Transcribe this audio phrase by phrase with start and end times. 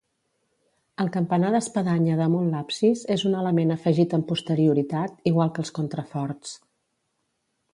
[1.03, 6.57] El campanar d'espadanya damunt l'absis és un element afegit amb posterioritat, igual que els contraforts.